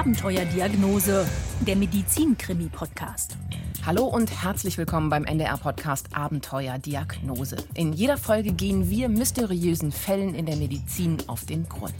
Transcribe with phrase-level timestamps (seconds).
[0.00, 1.28] Abenteuerdiagnose,
[1.66, 3.36] der Medizin-Krimi-Podcast.
[3.84, 7.56] Hallo und herzlich willkommen beim NDR-Podcast Abenteuerdiagnose.
[7.74, 11.92] In jeder Folge gehen wir mysteriösen Fällen in der Medizin auf den Grund.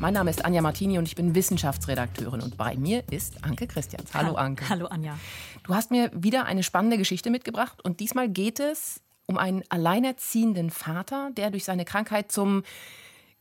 [0.00, 4.12] Mein Name ist Anja Martini und ich bin Wissenschaftsredakteurin und bei mir ist Anke Christians.
[4.14, 4.68] Hallo Anke.
[4.68, 5.16] Hallo Anja.
[5.62, 10.70] Du hast mir wieder eine spannende Geschichte mitgebracht und diesmal geht es um einen alleinerziehenden
[10.70, 12.64] Vater, der durch seine Krankheit zum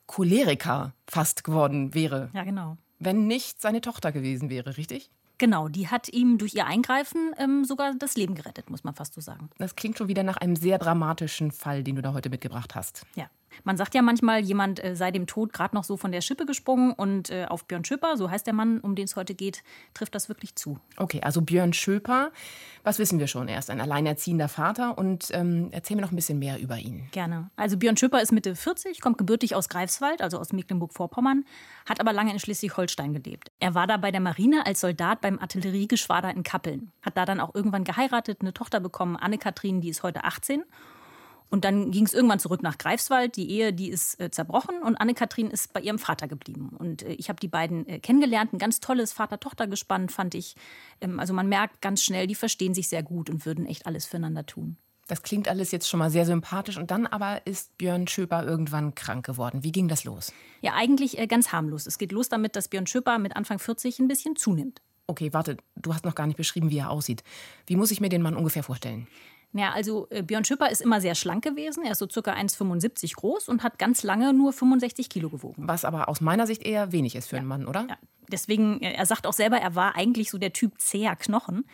[0.05, 2.29] Choleriker fast geworden wäre.
[2.34, 2.77] Ja, genau.
[2.99, 5.09] Wenn nicht seine Tochter gewesen wäre, richtig?
[5.37, 9.13] Genau, die hat ihm durch ihr Eingreifen ähm, sogar das Leben gerettet, muss man fast
[9.13, 9.49] so sagen.
[9.59, 13.05] Das klingt schon wieder nach einem sehr dramatischen Fall, den du da heute mitgebracht hast.
[13.15, 13.29] Ja.
[13.63, 16.45] Man sagt ja manchmal, jemand äh, sei dem Tod gerade noch so von der Schippe
[16.45, 19.63] gesprungen und äh, auf Björn Schöper, so heißt der Mann, um den es heute geht,
[19.93, 20.79] trifft das wirklich zu.
[20.98, 22.31] Okay, also Björn Schöper,
[22.84, 23.48] was wissen wir schon?
[23.48, 27.07] Er ist ein alleinerziehender Vater und ähm, erzähl mir noch ein bisschen mehr über ihn.
[27.12, 27.49] Gerne.
[27.55, 31.45] Also Björn Schöper ist Mitte 40, kommt gebürtig aus Greifswald, also aus Mecklenburg-Vorpommern,
[31.87, 33.51] hat aber lange in Schleswig-Holstein gelebt.
[33.60, 37.39] Er war da bei der Marine als Soldat beim Artilleriegeschwader in Kappeln, hat da dann
[37.39, 40.63] auch irgendwann geheiratet, eine Tochter bekommen, Anne-Kathrin, die ist heute 18
[41.49, 43.35] und dann ging es irgendwann zurück nach Greifswald.
[43.35, 46.70] Die Ehe, die ist äh, zerbrochen und Anne-Kathrin ist bei ihrem Vater geblieben.
[46.77, 48.54] Und äh, ich habe die beiden äh, kennengelernt.
[48.54, 50.55] Ein ganz tolles Vater-Tochter-Gespann fand ich.
[50.99, 54.05] Ähm, also man merkt ganz schnell, die verstehen sich sehr gut und würden echt alles
[54.05, 54.77] füreinander tun.
[55.07, 56.77] Das klingt alles jetzt schon mal sehr sympathisch.
[56.77, 59.63] Und dann aber ist Björn Schöper irgendwann krank geworden.
[59.63, 60.34] Wie ging das los?
[60.61, 61.87] Ja, eigentlich äh, ganz harmlos.
[61.87, 64.81] Es geht los damit, dass Björn Schöper mit Anfang 40 ein bisschen zunimmt.
[65.09, 67.23] Okay, warte, du hast noch gar nicht beschrieben, wie er aussieht.
[67.66, 69.07] Wie muss ich mir den Mann ungefähr vorstellen?
[69.58, 71.84] Ja, also äh, Björn Schüpper ist immer sehr schlank gewesen.
[71.84, 75.63] Er ist so circa 1,75 groß und hat ganz lange nur 65 Kilo gewogen.
[75.68, 77.40] Was aber aus meiner Sicht eher wenig ist für ja.
[77.40, 77.88] einen Mann, oder?
[77.90, 77.97] Ja.
[78.31, 81.66] Deswegen, äh, er sagt auch selber, er war eigentlich so der Typ zäher Knochen.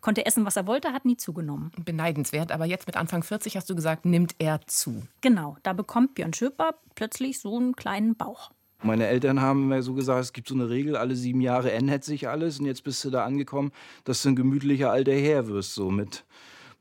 [0.00, 1.72] Konnte essen, was er wollte, hat nie zugenommen.
[1.84, 5.02] Beneidenswert, aber jetzt mit Anfang 40 hast du gesagt, nimmt er zu.
[5.20, 8.50] Genau, da bekommt Björn Schöper plötzlich so einen kleinen Bauch.
[8.84, 12.02] Meine Eltern haben mir so gesagt, es gibt so eine Regel, alle sieben Jahre ändert
[12.02, 13.70] sich alles und jetzt bist du da angekommen,
[14.04, 16.24] dass du ein gemütlicher alter Herr wirst, so mit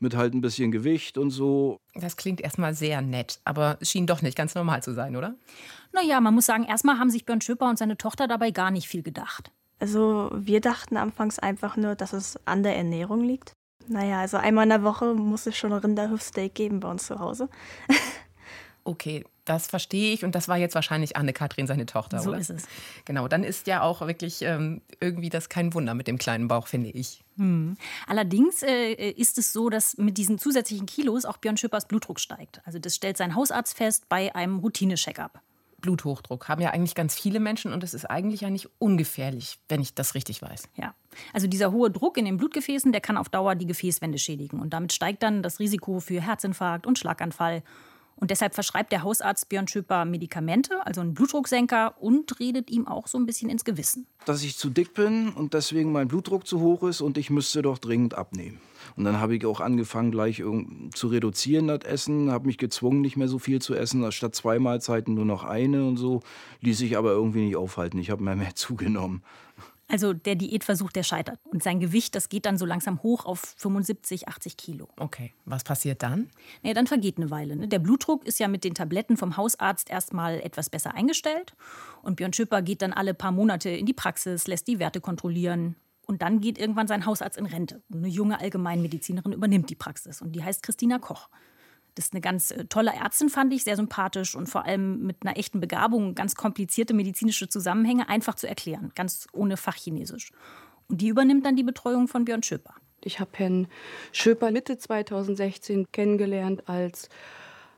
[0.02, 1.78] mit halt ein bisschen Gewicht und so.
[1.94, 5.36] Das klingt erstmal sehr nett, aber es schien doch nicht ganz normal zu sein, oder?
[5.94, 8.88] Naja, man muss sagen, erstmal haben sich Björn Schöper und seine Tochter dabei gar nicht
[8.88, 9.52] viel gedacht.
[9.80, 13.54] Also wir dachten anfangs einfach nur, dass es an der Ernährung liegt.
[13.88, 17.50] Naja, also einmal in der Woche muss es schon Rinderhüftsteak geben bei uns zu Hause.
[18.84, 22.42] okay, das verstehe ich und das war jetzt wahrscheinlich Anne-Kathrin, seine Tochter, so oder?
[22.42, 22.70] So ist es.
[23.04, 26.68] Genau, dann ist ja auch wirklich ähm, irgendwie das kein Wunder mit dem kleinen Bauch,
[26.68, 27.22] finde ich.
[27.36, 27.76] Hm.
[28.08, 32.62] Allerdings äh, ist es so, dass mit diesen zusätzlichen Kilos auch Björn Schöpers Blutdruck steigt.
[32.66, 35.42] Also das stellt sein Hausarzt fest bei einem Routine-Check-up.
[35.82, 39.82] Bluthochdruck haben ja eigentlich ganz viele Menschen und es ist eigentlich ja nicht ungefährlich, wenn
[39.82, 40.70] ich das richtig weiß.
[40.78, 40.94] Ja,
[41.34, 44.72] also dieser hohe Druck in den Blutgefäßen, der kann auf Dauer die Gefäßwände schädigen und
[44.72, 47.64] damit steigt dann das Risiko für Herzinfarkt und Schlaganfall
[48.22, 53.08] und deshalb verschreibt der Hausarzt Björn Schöper Medikamente, also einen Blutdrucksenker, und redet ihm auch
[53.08, 54.06] so ein bisschen ins Gewissen.
[54.26, 57.64] Dass ich zu dick bin und deswegen mein Blutdruck zu hoch ist und ich müsste
[57.64, 58.62] doch dringend abnehmen.
[58.96, 60.44] Und dann habe ich auch angefangen, gleich
[60.94, 64.59] zu reduzieren, das Essen, habe mich gezwungen, nicht mehr so viel zu essen, statt zwei
[64.59, 66.22] Mahlzeiten nur noch eine und so.
[66.62, 67.98] Ließ sich aber irgendwie nicht aufhalten.
[67.98, 69.24] Ich habe mehr, mehr zugenommen.
[69.91, 71.38] Also der Diätversuch, der scheitert.
[71.44, 74.88] Und sein Gewicht, das geht dann so langsam hoch auf 75, 80 Kilo.
[74.97, 76.29] Okay, was passiert dann?
[76.63, 77.57] Naja, dann vergeht eine Weile.
[77.57, 77.68] Ne?
[77.68, 81.56] Der Blutdruck ist ja mit den Tabletten vom Hausarzt erstmal etwas besser eingestellt.
[82.03, 85.75] Und Björn Schüpper geht dann alle paar Monate in die Praxis, lässt die Werte kontrollieren.
[86.08, 87.81] Und dann geht irgendwann sein Hausarzt in Rente.
[87.90, 90.22] Und eine junge Allgemeinmedizinerin übernimmt die Praxis.
[90.22, 91.28] Und die heißt Christina Koch.
[91.96, 95.18] Das ist eine ganz äh, tolle Ärztin, fand ich, sehr sympathisch und vor allem mit
[95.22, 100.31] einer echten Begabung, ganz komplizierte medizinische Zusammenhänge einfach zu erklären, ganz ohne Fachchinesisch.
[100.88, 102.75] Und die übernimmt dann die Betreuung von Björn Schöper.
[103.03, 103.68] Ich habe Herrn
[104.12, 107.09] Schöper Mitte 2016 kennengelernt als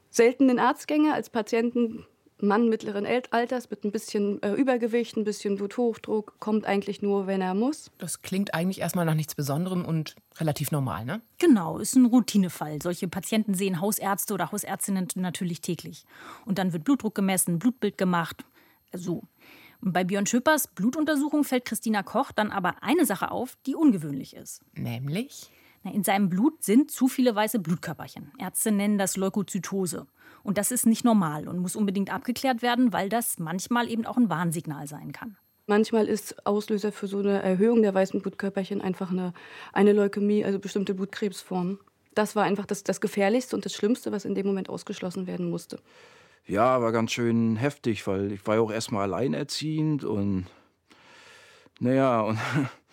[0.09, 2.05] seltenen Arztgänger, als Patienten
[2.39, 7.41] Mann mittleren Alters mit ein bisschen äh, Übergewicht, ein bisschen Bluthochdruck, kommt eigentlich nur, wenn
[7.41, 7.91] er muss.
[7.97, 11.21] Das klingt eigentlich erstmal nach nichts Besonderem und relativ normal, ne?
[11.39, 12.81] Genau, ist ein Routinefall.
[12.81, 16.05] Solche Patienten sehen Hausärzte oder Hausärztinnen natürlich täglich.
[16.45, 18.43] Und dann wird Blutdruck gemessen, Blutbild gemacht.
[18.91, 19.23] So.
[19.81, 24.35] Und bei Björn Schöpers Blutuntersuchung fällt Christina Koch dann aber eine Sache auf, die ungewöhnlich
[24.35, 24.61] ist.
[24.73, 25.51] Nämlich?
[25.83, 28.31] In seinem Blut sind zu viele weiße Blutkörperchen.
[28.39, 30.07] Ärzte nennen das Leukozytose.
[30.43, 34.17] Und das ist nicht normal und muss unbedingt abgeklärt werden, weil das manchmal eben auch
[34.17, 35.37] ein Warnsignal sein kann.
[35.65, 39.33] Manchmal ist Auslöser für so eine Erhöhung der weißen Blutkörperchen einfach eine,
[39.71, 41.79] eine Leukämie, also bestimmte Blutkrebsformen.
[42.13, 45.49] Das war einfach das, das Gefährlichste und das Schlimmste, was in dem Moment ausgeschlossen werden
[45.49, 45.79] musste.
[46.45, 50.45] Ja, war ganz schön heftig, weil ich war ja auch erstmal alleinerziehend und
[51.79, 52.37] naja, und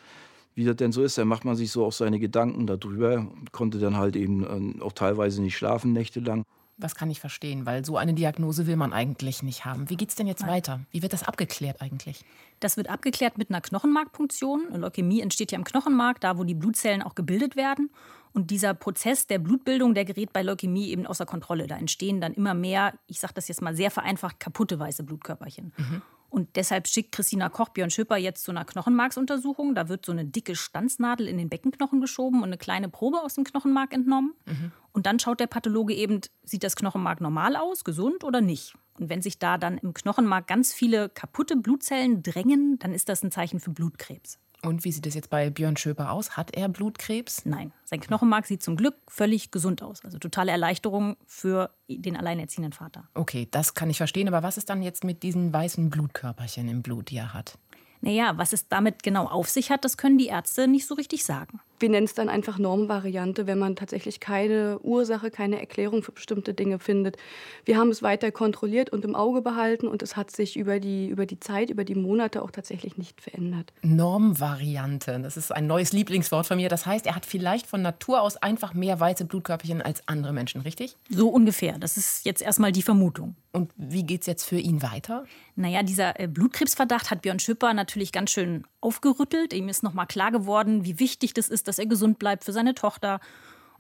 [0.55, 3.81] wie das denn so ist, dann macht man sich so auch seine Gedanken darüber, konnte
[3.81, 6.44] dann halt eben äh, auch teilweise nicht schlafen nächtelang.
[6.81, 7.67] Was kann ich verstehen?
[7.67, 9.88] Weil so eine Diagnose will man eigentlich nicht haben.
[9.91, 10.81] Wie geht es denn jetzt weiter?
[10.91, 12.25] Wie wird das abgeklärt eigentlich?
[12.61, 14.69] Das wird abgeklärt mit einer Knochenmarkpunktion.
[14.75, 17.91] Leukämie entsteht ja im Knochenmark, da wo die Blutzellen auch gebildet werden.
[18.32, 21.67] Und dieser Prozess der Blutbildung, der gerät bei Leukämie eben außer Kontrolle.
[21.67, 25.73] Da entstehen dann immer mehr, ich sage das jetzt mal sehr vereinfacht, kaputte weiße Blutkörperchen.
[25.76, 26.03] Mhm.
[26.31, 29.75] Und deshalb schickt Christina Koch Björn Schipper jetzt zu einer Knochenmarksuntersuchung.
[29.75, 33.35] Da wird so eine dicke Stanznadel in den Beckenknochen geschoben und eine kleine Probe aus
[33.35, 34.35] dem Knochenmark entnommen.
[34.47, 34.73] Mhm.
[34.93, 38.75] Und dann schaut der Pathologe eben, sieht das Knochenmark normal aus, gesund oder nicht.
[38.99, 43.23] Und wenn sich da dann im Knochenmark ganz viele kaputte Blutzellen drängen, dann ist das
[43.25, 44.38] ein Zeichen für Blutkrebs.
[44.62, 46.37] Und wie sieht es jetzt bei Björn Schöper aus?
[46.37, 47.47] Hat er Blutkrebs?
[47.47, 50.05] Nein, sein Knochenmark sieht zum Glück völlig gesund aus.
[50.05, 53.09] Also totale Erleichterung für den alleinerziehenden Vater.
[53.15, 54.29] Okay, das kann ich verstehen.
[54.29, 57.59] Aber was ist dann jetzt mit diesen weißen Blutkörperchen im Blut, die er hat?
[58.03, 61.25] Naja, was es damit genau auf sich hat, das können die Ärzte nicht so richtig
[61.25, 66.12] sagen wir nennen es dann einfach Normvariante, wenn man tatsächlich keine Ursache, keine Erklärung für
[66.12, 67.17] bestimmte Dinge findet.
[67.65, 71.09] Wir haben es weiter kontrolliert und im Auge behalten und es hat sich über die,
[71.09, 73.73] über die Zeit, über die Monate auch tatsächlich nicht verändert.
[73.82, 76.69] Normvariante, das ist ein neues Lieblingswort von mir.
[76.69, 80.61] Das heißt, er hat vielleicht von Natur aus einfach mehr weiße Blutkörperchen als andere Menschen,
[80.61, 80.97] richtig?
[81.09, 81.79] So ungefähr.
[81.79, 83.35] Das ist jetzt erstmal die Vermutung.
[83.53, 85.25] Und wie geht es jetzt für ihn weiter?
[85.56, 89.53] Naja, dieser äh, Blutkrebsverdacht hat Björn Schipper natürlich ganz schön aufgerüttelt.
[89.53, 92.75] Ihm ist nochmal klar geworden, wie wichtig das ist, dass er gesund bleibt für seine
[92.75, 93.20] Tochter.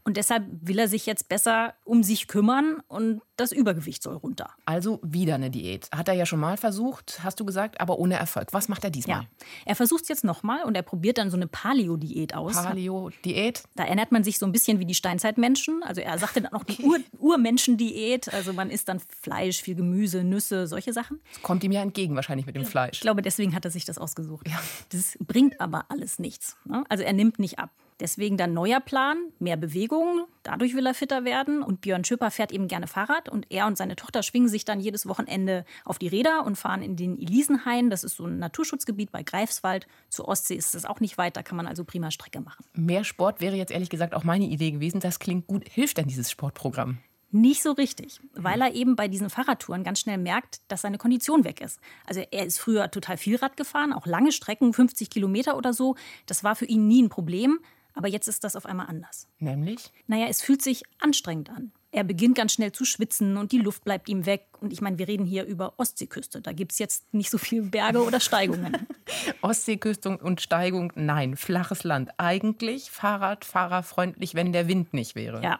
[0.04, 4.50] Und deshalb will er sich jetzt besser um sich kümmern und das Übergewicht soll runter.
[4.66, 5.88] Also wieder eine Diät.
[5.92, 8.48] Hat er ja schon mal versucht, hast du gesagt, aber ohne Erfolg.
[8.52, 9.22] Was macht er diesmal?
[9.22, 9.26] Ja,
[9.66, 12.54] er versucht es jetzt nochmal und er probiert dann so eine Paleo-Diät aus.
[12.54, 13.62] Paleo-Diät?
[13.76, 15.82] Da erinnert man sich so ein bisschen wie die Steinzeitmenschen.
[15.82, 18.32] Also er sagte dann auch die Ur Urmenschen-Diät.
[18.32, 21.20] Also man isst dann Fleisch, viel Gemüse, Nüsse, solche Sachen.
[21.32, 22.96] Das kommt ihm ja entgegen wahrscheinlich mit dem Fleisch.
[22.96, 24.48] Ich glaube, deswegen hat er sich das ausgesucht.
[24.48, 24.60] Ja.
[24.90, 26.56] Das bringt aber alles nichts.
[26.64, 26.84] Ne?
[26.88, 27.70] Also er nimmt nicht ab.
[28.00, 30.26] Deswegen dann neuer Plan, mehr Bewegung.
[30.42, 31.62] Dadurch will er fitter werden.
[31.62, 33.28] Und Björn Schöper fährt eben gerne Fahrrad.
[33.28, 36.82] Und er und seine Tochter schwingen sich dann jedes Wochenende auf die Räder und fahren
[36.82, 37.90] in den Elisenhain.
[37.90, 39.86] Das ist so ein Naturschutzgebiet bei Greifswald.
[40.08, 41.36] Zur Ostsee ist es auch nicht weit.
[41.36, 42.64] Da kann man also prima Strecke machen.
[42.72, 45.00] Mehr Sport wäre jetzt ehrlich gesagt auch meine Idee gewesen.
[45.00, 45.68] Das klingt gut.
[45.68, 46.98] Hilft denn dieses Sportprogramm?
[47.32, 51.44] Nicht so richtig, weil er eben bei diesen Fahrradtouren ganz schnell merkt, dass seine Kondition
[51.44, 51.78] weg ist.
[52.04, 55.94] Also er ist früher total viel Rad gefahren, auch lange Strecken, 50 Kilometer oder so.
[56.26, 57.60] Das war für ihn nie ein Problem.
[57.94, 59.26] Aber jetzt ist das auf einmal anders.
[59.38, 59.92] Nämlich?
[60.06, 61.72] Naja, es fühlt sich anstrengend an.
[61.92, 64.46] Er beginnt ganz schnell zu schwitzen und die Luft bleibt ihm weg.
[64.60, 66.40] Und ich meine, wir reden hier über Ostseeküste.
[66.40, 68.86] Da gibt es jetzt nicht so viele Berge oder Steigungen.
[69.42, 72.10] Ostseeküste und Steigung, nein, flaches Land.
[72.16, 75.42] Eigentlich Fahrradfahrerfreundlich, wenn der Wind nicht wäre.
[75.42, 75.58] Ja.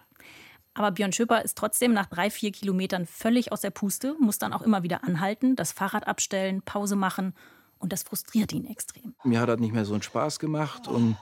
[0.73, 4.53] Aber Björn Schöper ist trotzdem nach drei, vier Kilometern völlig aus der Puste, muss dann
[4.53, 7.35] auch immer wieder anhalten, das Fahrrad abstellen, Pause machen.
[7.81, 9.15] Und das frustriert ihn extrem.
[9.25, 10.87] Mir hat das nicht mehr so einen Spaß gemacht.
[10.87, 11.17] Und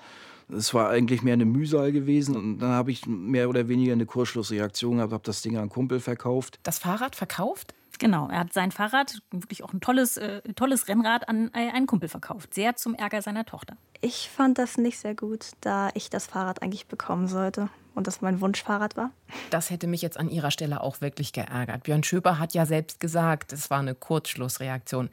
[0.50, 2.36] es war eigentlich mehr eine Mühsal gewesen.
[2.36, 5.70] Und dann habe ich mehr oder weniger eine Kursschlussreaktion gehabt, habe das Ding an einen
[5.70, 6.58] Kumpel verkauft.
[6.62, 7.74] Das Fahrrad verkauft?
[7.98, 11.86] Genau, er hat sein Fahrrad, wirklich auch ein tolles, äh, tolles Rennrad, an äh, einen
[11.86, 12.54] Kumpel verkauft.
[12.54, 13.76] Sehr zum Ärger seiner Tochter.
[14.00, 18.20] Ich fand das nicht sehr gut, da ich das Fahrrad eigentlich bekommen sollte und das
[18.20, 19.10] mein Wunschfahrrad war.
[19.50, 21.82] Das hätte mich jetzt an ihrer Stelle auch wirklich geärgert.
[21.82, 25.10] Björn Schöper hat ja selbst gesagt, es war eine Kurzschlussreaktion.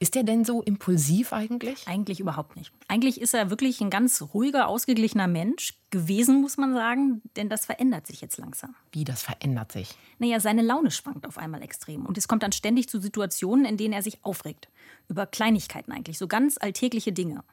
[0.00, 1.86] Ist er denn so impulsiv eigentlich?
[1.86, 2.72] Eigentlich überhaupt nicht.
[2.88, 7.64] Eigentlich ist er wirklich ein ganz ruhiger, ausgeglichener Mensch gewesen, muss man sagen, denn das
[7.64, 8.74] verändert sich jetzt langsam.
[8.90, 9.96] Wie das verändert sich?
[10.18, 13.76] Naja, seine Laune schwankt auf einmal extrem und es kommt dann ständig zu Situationen, in
[13.76, 14.68] denen er sich aufregt.
[15.08, 17.44] Über Kleinigkeiten eigentlich, so ganz alltägliche Dinge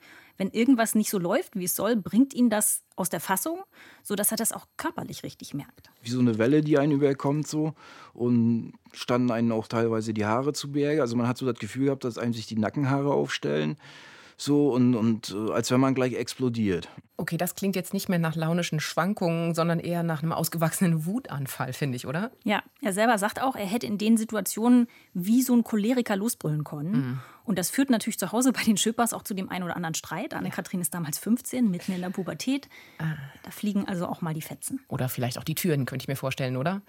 [0.41, 3.59] wenn irgendwas nicht so läuft, wie es soll, bringt ihn das aus der Fassung,
[4.01, 5.91] sodass er das auch körperlich richtig merkt.
[6.01, 7.75] Wie so eine Welle, die einen überkommt so
[8.13, 11.01] und standen einen auch teilweise die Haare zu Berge.
[11.01, 13.77] Also man hat so das Gefühl gehabt, dass einem sich die Nackenhaare aufstellen
[14.41, 16.89] so und, und äh, als wenn man gleich explodiert.
[17.17, 21.73] Okay, das klingt jetzt nicht mehr nach launischen Schwankungen, sondern eher nach einem ausgewachsenen Wutanfall,
[21.73, 22.31] finde ich, oder?
[22.43, 26.63] Ja, er selber sagt auch, er hätte in den Situationen wie so ein Choleriker losbrüllen
[26.63, 26.91] können.
[26.91, 27.19] Mhm.
[27.43, 29.95] Und das führt natürlich zu Hause bei den Schippers auch zu dem einen oder anderen
[29.95, 30.33] Streit.
[30.33, 32.69] Anne-Kathrin ist damals 15, mitten in der Pubertät.
[32.99, 33.15] Ah.
[33.43, 34.79] Da fliegen also auch mal die Fetzen.
[34.87, 36.81] Oder vielleicht auch die Türen, könnte ich mir vorstellen, oder?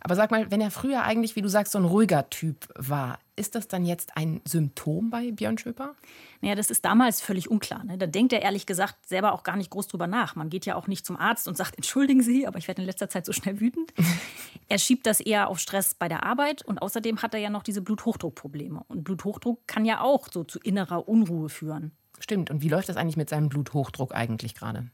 [0.00, 3.18] Aber sag mal, wenn er früher eigentlich, wie du sagst, so ein ruhiger Typ war,
[3.38, 5.94] ist das dann jetzt ein Symptom bei Björn Schöper?
[6.40, 7.84] Naja, das ist damals völlig unklar.
[7.84, 7.96] Ne?
[7.96, 10.34] Da denkt er ehrlich gesagt selber auch gar nicht groß drüber nach.
[10.34, 12.86] Man geht ja auch nicht zum Arzt und sagt, entschuldigen Sie, aber ich werde in
[12.86, 13.92] letzter Zeit so schnell wütend.
[14.68, 17.62] er schiebt das eher auf Stress bei der Arbeit und außerdem hat er ja noch
[17.62, 18.82] diese Bluthochdruckprobleme.
[18.88, 21.92] Und Bluthochdruck kann ja auch so zu innerer Unruhe führen.
[22.20, 22.50] Stimmt.
[22.50, 24.90] Und wie läuft das eigentlich mit seinem Bluthochdruck eigentlich gerade?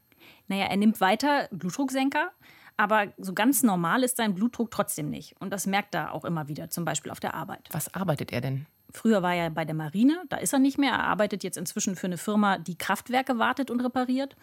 [0.47, 2.31] Naja, er nimmt weiter Blutdrucksenker,
[2.77, 5.39] aber so ganz normal ist sein Blutdruck trotzdem nicht.
[5.39, 7.67] Und das merkt er auch immer wieder, zum Beispiel auf der Arbeit.
[7.71, 8.65] Was arbeitet er denn?
[8.91, 10.93] Früher war er bei der Marine, da ist er nicht mehr.
[10.93, 14.35] Er arbeitet jetzt inzwischen für eine Firma, die Kraftwerke wartet und repariert.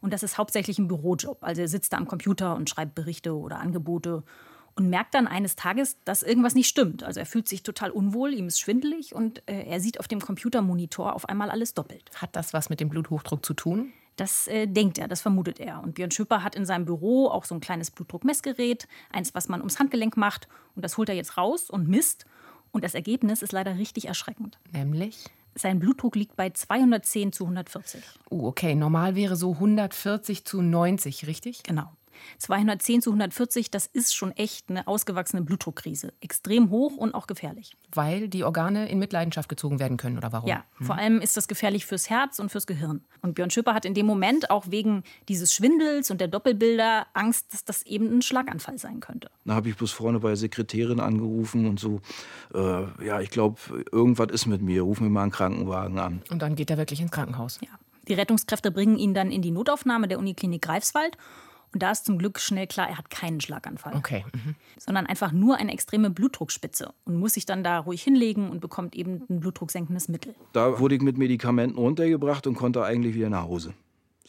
[0.00, 1.38] Und das ist hauptsächlich ein Bürojob.
[1.42, 4.24] Also er sitzt da am Computer und schreibt Berichte oder Angebote
[4.80, 7.02] und merkt dann eines Tages, dass irgendwas nicht stimmt.
[7.02, 10.20] Also er fühlt sich total unwohl, ihm ist schwindelig und äh, er sieht auf dem
[10.20, 12.10] Computermonitor auf einmal alles doppelt.
[12.16, 13.92] Hat das was mit dem Bluthochdruck zu tun?
[14.16, 15.82] Das äh, denkt er, das vermutet er.
[15.82, 19.60] Und Björn Schöper hat in seinem Büro auch so ein kleines Blutdruckmessgerät, eins, was man
[19.60, 20.48] ums Handgelenk macht.
[20.74, 22.24] Und das holt er jetzt raus und misst.
[22.72, 24.58] Und das Ergebnis ist leider richtig erschreckend.
[24.72, 25.26] Nämlich?
[25.54, 28.02] Sein Blutdruck liegt bei 210 zu 140.
[28.30, 28.74] Uh, okay.
[28.74, 31.64] Normal wäre so 140 zu 90, richtig?
[31.64, 31.92] Genau.
[32.38, 36.12] 210 zu 140, das ist schon echt eine ausgewachsene Blutdruckkrise.
[36.20, 37.76] Extrem hoch und auch gefährlich.
[37.92, 40.48] Weil die Organe in Mitleidenschaft gezogen werden können, oder warum?
[40.48, 40.86] Ja, hm.
[40.86, 43.02] vor allem ist das gefährlich fürs Herz und fürs Gehirn.
[43.22, 47.52] Und Björn Schöper hat in dem Moment auch wegen dieses Schwindels und der Doppelbilder Angst,
[47.52, 49.30] dass das eben ein Schlaganfall sein könnte.
[49.44, 52.00] Da habe ich bloß vorne bei der Sekretärin angerufen und so,
[52.54, 53.58] äh, ja, ich glaube,
[53.92, 56.22] irgendwas ist mit mir, ruf mir mal einen Krankenwagen an.
[56.30, 57.58] Und dann geht er wirklich ins Krankenhaus?
[57.62, 57.68] Ja.
[58.08, 61.16] Die Rettungskräfte bringen ihn dann in die Notaufnahme der Uniklinik Greifswald
[61.72, 63.94] und da ist zum Glück schnell klar, er hat keinen Schlaganfall.
[63.94, 64.24] Okay.
[64.34, 64.56] Mhm.
[64.78, 68.96] Sondern einfach nur eine extreme Blutdruckspitze und muss sich dann da ruhig hinlegen und bekommt
[68.96, 70.34] eben ein blutdrucksenkendes Mittel.
[70.52, 73.74] Da wurde ich mit Medikamenten runtergebracht und konnte eigentlich wieder nach Hause.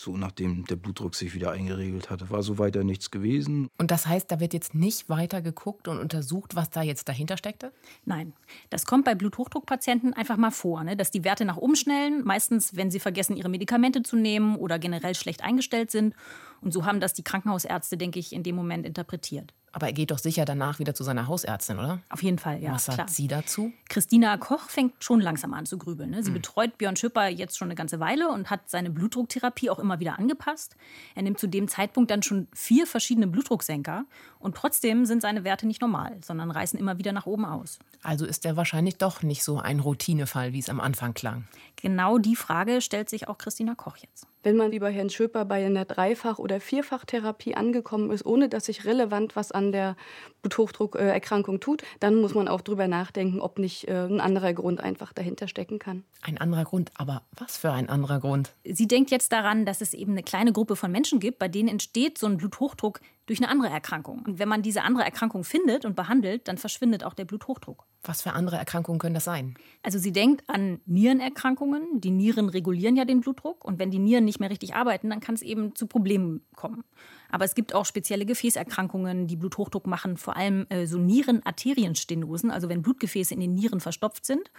[0.02, 3.68] So nachdem der Blutdruck sich wieder eingeregelt hatte, war so weiter nichts gewesen.
[3.78, 7.38] Und das heißt, da wird jetzt nicht weiter geguckt und untersucht, was da jetzt dahinter
[7.38, 7.72] steckte?
[8.04, 8.34] Nein,
[8.72, 10.98] das kommt bei Bluthochdruckpatienten einfach mal vor, ne?
[10.98, 14.80] dass die Werte nach oben schnellen, meistens wenn sie vergessen, ihre Medikamente zu nehmen oder
[14.80, 16.16] generell schlecht eingestellt sind.
[16.62, 19.54] Und so haben das die Krankenhausärzte, denke ich, in dem Moment interpretiert.
[19.74, 22.02] Aber er geht doch sicher danach wieder zu seiner Hausärztin, oder?
[22.10, 22.74] Auf jeden Fall, ja.
[22.74, 23.08] Was sagt klar.
[23.08, 23.72] sie dazu?
[23.88, 26.10] Christina Koch fängt schon langsam an zu grübeln.
[26.10, 26.24] Ne?
[26.24, 26.36] Sie mhm.
[26.36, 30.20] betreut Björn Schüpper jetzt schon eine ganze Weile und hat seine Blutdrucktherapie auch immer wieder
[30.20, 30.76] angepasst.
[31.16, 34.06] Er nimmt zu dem Zeitpunkt dann schon vier verschiedene Blutdrucksenker
[34.40, 37.80] und trotzdem sind seine Werte nicht normal, sondern reißen immer wieder nach oben aus.
[38.04, 41.46] Also ist er wahrscheinlich doch nicht so ein Routinefall, wie es am Anfang klang.
[41.78, 44.28] Genau die Frage stellt sich auch Christina Koch jetzt.
[44.44, 48.66] Wenn man wie bei Herrn Schöper bei einer Dreifach- oder Vierfachtherapie angekommen ist, ohne dass
[48.66, 49.96] sich relevant was an der
[50.42, 55.14] Bluthochdruckerkrankung tut, dann muss man auch darüber nachdenken, ob nicht äh, ein anderer Grund einfach
[55.14, 56.04] dahinter stecken kann.
[56.22, 58.54] Ein anderer Grund, aber was für ein anderer Grund?
[58.64, 61.70] Sie denkt jetzt daran, dass es eben eine kleine Gruppe von Menschen gibt, bei denen
[61.70, 63.00] entsteht so ein Bluthochdruck
[63.32, 64.24] durch eine andere Erkrankung.
[64.28, 67.86] Und wenn man diese andere Erkrankung findet und behandelt, dann verschwindet auch der Bluthochdruck.
[68.04, 69.54] Was für andere Erkrankungen können das sein?
[69.84, 72.02] Also sie denkt an Nierenerkrankungen.
[72.02, 73.64] Die Nieren regulieren ja den Blutdruck.
[73.64, 76.84] Und wenn die Nieren nicht mehr richtig arbeiten, dann kann es eben zu Problemen kommen.
[77.30, 82.68] Aber es gibt auch spezielle Gefäßerkrankungen, die Bluthochdruck machen, vor allem äh, so Nierenarterienstenosen, also
[82.68, 84.52] wenn Blutgefäße in den Nieren verstopft sind.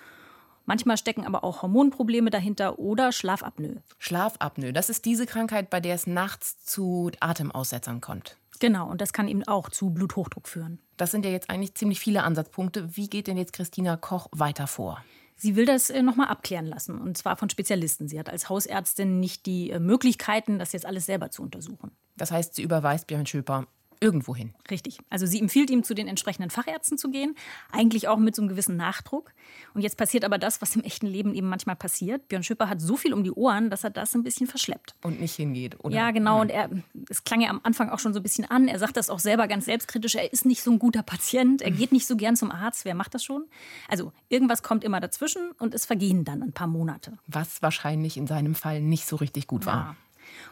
[0.64, 3.82] Manchmal stecken aber auch Hormonprobleme dahinter oder Schlafapnoe.
[3.98, 8.38] Schlafapnoe, das ist diese Krankheit, bei der es nachts zu Atemaussetzern kommt.
[8.60, 10.78] Genau, und das kann eben auch zu Bluthochdruck führen.
[10.96, 12.96] Das sind ja jetzt eigentlich ziemlich viele Ansatzpunkte.
[12.96, 15.02] Wie geht denn jetzt Christina Koch weiter vor?
[15.36, 18.06] Sie will das äh, nochmal abklären lassen, und zwar von Spezialisten.
[18.06, 21.90] Sie hat als Hausärztin nicht die äh, Möglichkeiten, das jetzt alles selber zu untersuchen.
[22.16, 23.66] Das heißt, sie überweist Björn Schöper
[24.02, 24.52] irgendwo hin.
[24.70, 24.98] Richtig.
[25.08, 27.36] Also sie empfiehlt ihm, zu den entsprechenden Fachärzten zu gehen,
[27.70, 29.32] eigentlich auch mit so einem gewissen Nachdruck.
[29.74, 32.28] Und jetzt passiert aber das, was im echten Leben eben manchmal passiert.
[32.28, 34.96] Björn Schüpper hat so viel um die Ohren, dass er das ein bisschen verschleppt.
[35.02, 35.94] Und nicht hingeht, oder?
[35.94, 36.40] Ja, genau.
[36.40, 36.68] Und er,
[37.08, 38.66] es klang ja am Anfang auch schon so ein bisschen an.
[38.68, 40.16] Er sagt das auch selber ganz selbstkritisch.
[40.16, 41.62] Er ist nicht so ein guter Patient.
[41.62, 42.84] Er geht nicht so gern zum Arzt.
[42.84, 43.44] Wer macht das schon?
[43.88, 47.18] Also irgendwas kommt immer dazwischen und es vergehen dann ein paar Monate.
[47.28, 49.96] Was wahrscheinlich in seinem Fall nicht so richtig gut war.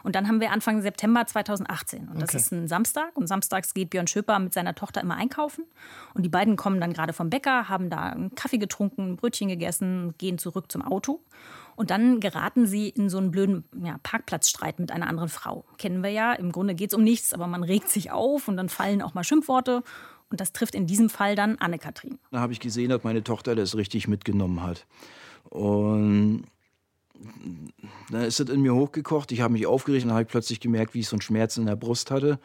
[0.03, 2.09] Und dann haben wir Anfang September 2018.
[2.09, 2.37] Und das okay.
[2.37, 3.15] ist ein Samstag.
[3.15, 5.65] Und samstags geht Björn Schöper mit seiner Tochter immer einkaufen.
[6.13, 9.47] Und die beiden kommen dann gerade vom Bäcker, haben da einen Kaffee getrunken, ein Brötchen
[9.47, 11.21] gegessen, gehen zurück zum Auto.
[11.75, 15.65] Und dann geraten sie in so einen blöden ja, Parkplatzstreit mit einer anderen Frau.
[15.77, 16.33] Kennen wir ja.
[16.33, 19.13] Im Grunde geht es um nichts, aber man regt sich auf und dann fallen auch
[19.13, 19.83] mal Schimpfworte.
[20.29, 22.17] Und das trifft in diesem Fall dann Anne-Kathrin.
[22.31, 24.85] Da habe ich gesehen, dass meine Tochter das richtig mitgenommen hat.
[25.49, 26.45] Und
[28.09, 29.31] dann ist das in mir hochgekocht.
[29.31, 31.75] Ich habe mich aufgeregt und habe plötzlich gemerkt, wie ich so einen Schmerz in der
[31.75, 32.39] Brust hatte.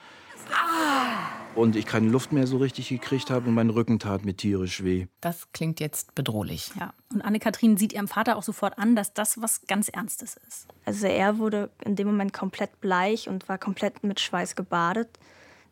[1.54, 4.84] Und ich keine Luft mehr so richtig gekriegt habe und mein Rücken tat mir tierisch
[4.84, 5.06] weh.
[5.22, 6.70] Das klingt jetzt bedrohlich.
[6.78, 10.66] Ja, und Anne-Kathrin sieht ihrem Vater auch sofort an, dass das was ganz Ernstes ist.
[10.84, 15.08] Also er wurde in dem Moment komplett bleich und war komplett mit Schweiß gebadet.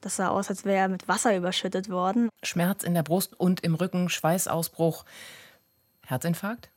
[0.00, 2.30] Das sah aus, als wäre er mit Wasser überschüttet worden.
[2.42, 5.04] Schmerz in der Brust und im Rücken, Schweißausbruch.
[6.06, 6.70] Herzinfarkt?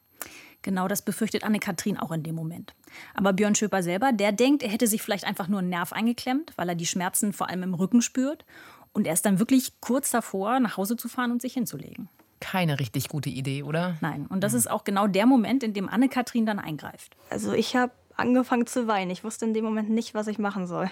[0.68, 2.76] Genau das befürchtet Anne-Kathrin auch in dem Moment.
[3.14, 6.52] Aber Björn Schöper selber, der denkt, er hätte sich vielleicht einfach nur einen Nerv eingeklemmt,
[6.58, 8.44] weil er die Schmerzen vor allem im Rücken spürt.
[8.92, 12.10] Und er ist dann wirklich kurz davor, nach Hause zu fahren und sich hinzulegen.
[12.42, 13.96] Keine richtig gute Idee, oder?
[14.02, 14.26] Nein.
[14.28, 17.16] Und das ist auch genau der Moment, in dem Anne-Kathrin dann eingreift.
[17.30, 19.10] Also ich habe angefangen zu weinen.
[19.10, 20.92] Ich wusste in dem Moment nicht, was ich machen soll.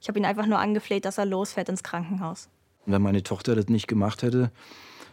[0.00, 2.48] Ich habe ihn einfach nur angefleht, dass er losfährt ins Krankenhaus.
[2.84, 4.50] Wenn meine Tochter das nicht gemacht hätte,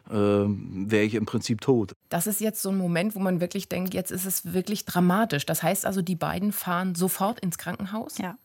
[0.08, 1.96] wäre ich im Prinzip tot.
[2.10, 5.46] Das ist jetzt so ein Moment, wo man wirklich denkt, jetzt ist es wirklich dramatisch.
[5.46, 8.18] Das heißt also, die beiden fahren sofort ins Krankenhaus.
[8.18, 8.38] Ja.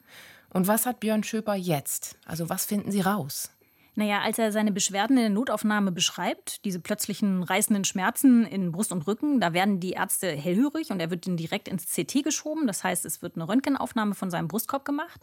[0.53, 2.17] Und was hat Björn Schöper jetzt?
[2.25, 3.51] Also was finden Sie raus?
[3.97, 8.93] Naja, als er seine Beschwerden in der Notaufnahme beschreibt, diese plötzlichen reißenden Schmerzen in Brust
[8.93, 12.67] und Rücken, da werden die Ärzte hellhörig und er wird dann direkt ins CT geschoben.
[12.67, 15.21] Das heißt, es wird eine Röntgenaufnahme von seinem Brustkorb gemacht.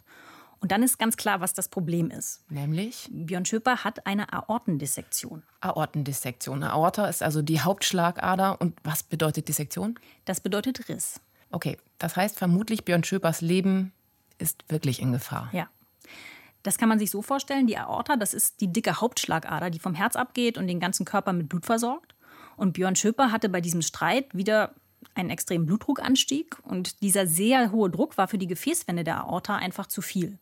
[0.60, 2.42] Und dann ist ganz klar, was das Problem ist.
[2.50, 3.08] Nämlich?
[3.12, 5.42] Björn Schöper hat eine Aortendissektion.
[5.60, 6.64] Aortendissektion.
[6.64, 8.60] Aorta ist also die Hauptschlagader.
[8.60, 9.98] Und was bedeutet Dissektion?
[10.24, 11.20] Das bedeutet Riss.
[11.50, 13.92] Okay, das heißt vermutlich, Björn Schöpers Leben
[14.38, 15.48] ist wirklich in Gefahr.
[15.52, 15.68] Ja.
[16.64, 19.94] Das kann man sich so vorstellen, die Aorta, das ist die dicke Hauptschlagader, die vom
[19.94, 22.14] Herz abgeht und den ganzen Körper mit Blut versorgt.
[22.56, 24.74] Und Björn Schöper hatte bei diesem Streit wieder
[25.14, 29.86] einen extremen Blutdruckanstieg und dieser sehr hohe Druck war für die Gefäßwände der Aorta einfach
[29.86, 30.38] zu viel.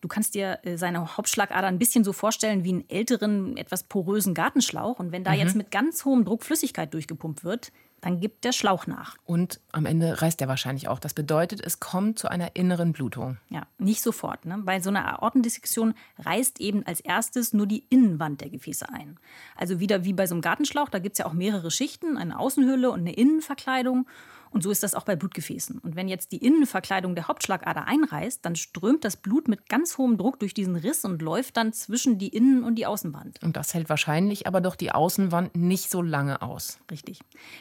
[0.00, 4.34] Du kannst dir äh, seine Hauptschlagader ein bisschen so vorstellen wie einen älteren, etwas porösen
[4.34, 4.98] Gartenschlauch.
[4.98, 5.38] Und wenn da mhm.
[5.38, 7.70] jetzt mit ganz hohem Druck Flüssigkeit durchgepumpt wird,
[8.00, 9.16] dann gibt der Schlauch nach.
[9.24, 10.98] Und am Ende reißt er wahrscheinlich auch.
[10.98, 13.38] Das bedeutet, es kommt zu einer inneren Blutung.
[13.48, 14.46] Ja, nicht sofort.
[14.46, 14.58] Ne?
[14.58, 19.18] Bei so einer Aortendissektion reißt eben als erstes nur die Innenwand der Gefäße ein.
[19.56, 22.38] Also wieder wie bei so einem Gartenschlauch, da gibt es ja auch mehrere Schichten, eine
[22.38, 24.06] Außenhülle und eine Innenverkleidung.
[24.50, 25.78] Und so ist das auch bei Blutgefäßen.
[25.78, 30.18] Und wenn jetzt die Innenverkleidung der Hauptschlagader einreißt, dann strömt das Blut mit ganz hohem
[30.18, 33.42] Druck durch diesen Riss und läuft dann zwischen die Innen- und die Außenwand.
[33.42, 36.78] Und das hält wahrscheinlich aber doch die Außenwand nicht so lange aus.
[36.90, 37.20] Richtig.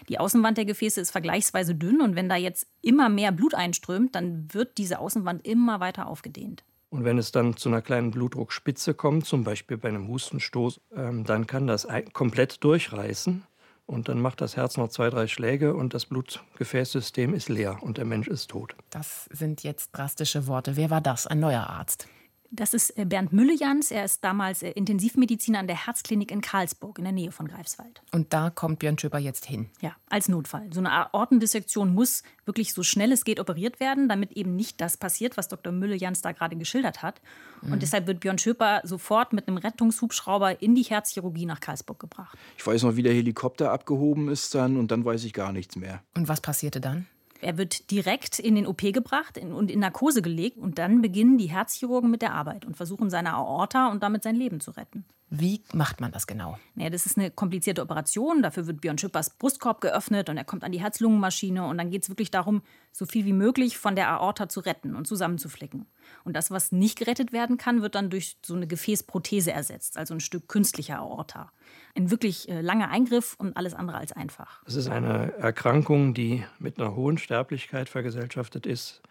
[0.10, 4.16] Die Außenwand der Gefäße ist vergleichsweise dünn und wenn da jetzt immer mehr Blut einströmt,
[4.16, 6.64] dann wird diese Außenwand immer weiter aufgedehnt.
[6.90, 11.24] Und wenn es dann zu einer kleinen Blutdruckspitze kommt, zum Beispiel bei einem Hustenstoß, ähm,
[11.24, 13.44] dann kann das komplett durchreißen.
[13.90, 17.98] Und dann macht das Herz noch zwei, drei Schläge und das Blutgefäßsystem ist leer und
[17.98, 18.76] der Mensch ist tot.
[18.92, 20.76] Das sind jetzt drastische Worte.
[20.76, 21.26] Wer war das?
[21.26, 22.08] Ein neuer Arzt?
[22.52, 23.92] Das ist äh, Bernd Müllejans.
[23.92, 28.02] Er ist damals äh, Intensivmediziner an der Herzklinik in Karlsburg in der Nähe von Greifswald.
[28.12, 29.70] Und da kommt Björn Schöper jetzt hin?
[29.82, 30.68] Ja, als Notfall.
[30.72, 34.98] So eine Aortendissektion muss wirklich so schnell es geht operiert werden, damit eben nicht das
[34.98, 35.72] passiert, was Dr.
[35.72, 37.22] Müllejans da gerade geschildert hat.
[37.62, 37.74] Mhm.
[37.74, 42.38] Und deshalb wird Björn Schöper sofort mit einem Rettungshubschrauber in die Herzchirurgie nach Karlsburg gebracht.
[42.58, 45.76] Ich weiß noch, wie der Helikopter abgehoben ist dann und dann weiß ich gar nichts
[45.76, 46.02] mehr.
[46.16, 47.06] Und was passierte dann?
[47.42, 51.50] Er wird direkt in den OP gebracht und in Narkose gelegt und dann beginnen die
[51.50, 55.06] Herzchirurgen mit der Arbeit und versuchen seine Aorta und damit sein Leben zu retten.
[55.32, 56.58] Wie macht man das genau?
[56.74, 58.42] Naja, das ist eine komplizierte Operation.
[58.42, 61.68] Dafür wird Björn Schippers Brustkorb geöffnet und er kommt an die Herz-Lungen-Maschine.
[61.68, 64.96] Und dann geht es wirklich darum, so viel wie möglich von der Aorta zu retten
[64.96, 65.86] und zusammenzuflicken.
[66.24, 70.16] Und das, was nicht gerettet werden kann, wird dann durch so eine Gefäßprothese ersetzt, also
[70.16, 71.52] ein Stück künstlicher Aorta.
[71.96, 74.64] Ein wirklich äh, langer Eingriff und alles andere als einfach.
[74.66, 79.04] Es ist eine Erkrankung, die mit einer hohen Sterblichkeit vergesellschaftet ist,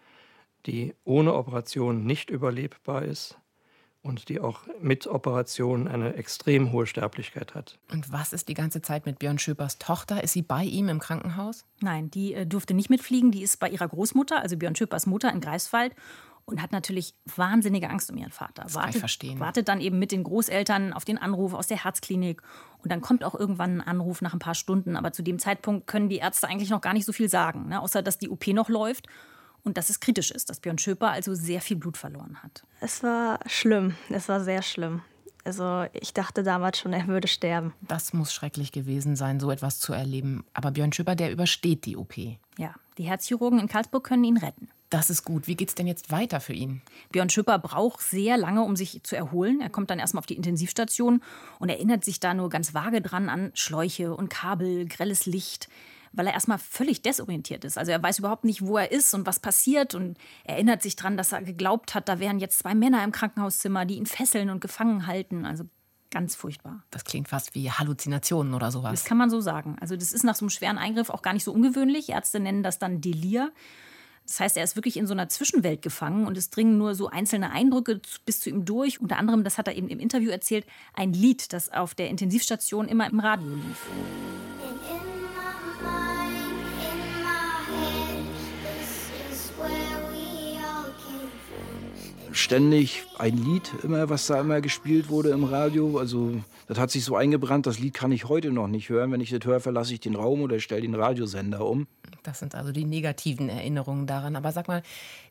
[0.65, 3.37] die ohne Operation nicht überlebbar ist
[4.01, 7.77] und die auch mit Operationen eine extrem hohe Sterblichkeit hat.
[7.91, 10.23] Und was ist die ganze Zeit mit Björn Schöpers Tochter?
[10.23, 11.65] Ist sie bei ihm im Krankenhaus?
[11.81, 13.31] Nein, die äh, durfte nicht mitfliegen.
[13.31, 15.95] Die ist bei ihrer Großmutter, also Björn Schöpers Mutter in Greifswald
[16.45, 18.63] und hat natürlich wahnsinnige Angst um ihren Vater.
[18.63, 19.39] Das wartet, kann ich verstehen.
[19.39, 22.41] wartet dann eben mit den Großeltern auf den Anruf aus der Herzklinik.
[22.81, 24.95] Und dann kommt auch irgendwann ein Anruf nach ein paar Stunden.
[24.95, 27.81] Aber zu dem Zeitpunkt können die Ärzte eigentlich noch gar nicht so viel sagen, ne?
[27.81, 29.07] außer dass die OP noch läuft
[29.63, 32.63] und dass es kritisch ist, dass Björn Schöper also sehr viel Blut verloren hat.
[32.81, 35.01] Es war schlimm, es war sehr schlimm.
[35.45, 37.73] Also ich dachte damals schon, er würde sterben.
[37.81, 40.43] Das muss schrecklich gewesen sein, so etwas zu erleben.
[40.53, 42.17] Aber Björn Schöper, der übersteht die OP.
[42.57, 44.69] Ja, die Herzchirurgen in Karlsburg können ihn retten.
[44.89, 45.47] Das ist gut.
[45.47, 46.81] Wie geht es denn jetzt weiter für ihn?
[47.11, 49.61] Björn Schüpper braucht sehr lange, um sich zu erholen.
[49.61, 51.21] Er kommt dann erstmal auf die Intensivstation
[51.59, 55.69] und erinnert sich da nur ganz vage dran an Schläuche und Kabel, grelles Licht
[56.13, 57.77] weil er erstmal völlig desorientiert ist.
[57.77, 61.17] Also er weiß überhaupt nicht, wo er ist und was passiert und erinnert sich daran,
[61.17, 64.61] dass er geglaubt hat, da wären jetzt zwei Männer im Krankenhauszimmer, die ihn fesseln und
[64.61, 65.45] gefangen halten.
[65.45, 65.65] Also
[66.11, 66.83] ganz furchtbar.
[66.91, 68.91] Das klingt fast wie Halluzinationen oder sowas.
[68.91, 69.77] Das kann man so sagen.
[69.79, 72.09] Also das ist nach so einem schweren Eingriff auch gar nicht so ungewöhnlich.
[72.09, 73.51] Ärzte nennen das dann Delir.
[74.25, 77.09] Das heißt, er ist wirklich in so einer Zwischenwelt gefangen und es dringen nur so
[77.09, 79.01] einzelne Eindrücke bis zu ihm durch.
[79.01, 82.87] Unter anderem, das hat er eben im Interview erzählt, ein Lied, das auf der Intensivstation
[82.87, 84.28] immer im Radio lief.
[92.39, 95.97] Ständig ein Lied, immer, was da immer gespielt wurde im Radio.
[95.97, 99.11] Also das hat sich so eingebrannt, das Lied kann ich heute noch nicht hören.
[99.11, 101.87] Wenn ich das höre, verlasse ich den Raum oder stelle den Radiosender um.
[102.23, 104.35] Das sind also die negativen Erinnerungen daran.
[104.35, 104.83] Aber sag mal,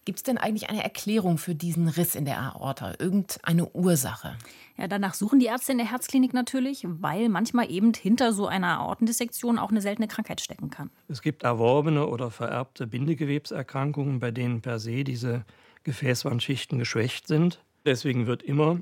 [0.04, 2.94] gibt es denn eigentlich eine Erklärung für diesen Riss in der Aorta?
[2.98, 4.36] Irgendeine Ursache?
[4.76, 8.78] Ja, danach suchen die Ärzte in der Herzklinik natürlich, weil manchmal eben hinter so einer
[8.80, 10.90] Aortendissektion auch eine seltene Krankheit stecken kann.
[11.08, 15.44] Es gibt erworbene oder vererbte Bindegewebserkrankungen, bei denen per se diese
[15.88, 17.64] Gefäßwandschichten geschwächt sind.
[17.86, 18.78] Deswegen wird immer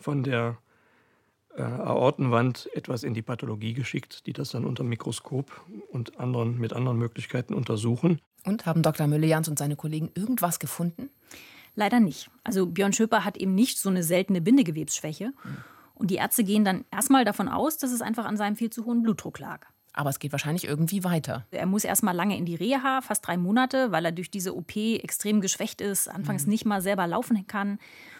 [0.00, 0.58] von der
[1.56, 6.72] äh, Aortenwand etwas in die Pathologie geschickt, die das dann unter Mikroskop und anderen, mit
[6.72, 8.20] anderen Möglichkeiten untersuchen.
[8.44, 9.06] Und haben Dr.
[9.06, 11.08] Müllejans und seine Kollegen irgendwas gefunden?
[11.76, 12.28] Leider nicht.
[12.42, 15.32] Also Björn Schöper hat eben nicht so eine seltene Bindegewebsschwäche.
[15.94, 18.84] Und die Ärzte gehen dann erstmal davon aus, dass es einfach an seinem viel zu
[18.84, 19.68] hohen Blutdruck lag.
[19.94, 21.46] Aber es geht wahrscheinlich irgendwie weiter.
[21.52, 24.76] Er muss erstmal lange in die Reha, fast drei Monate, weil er durch diese OP
[24.76, 26.50] extrem geschwächt ist, anfangs mhm.
[26.50, 27.78] nicht mal selber laufen kann.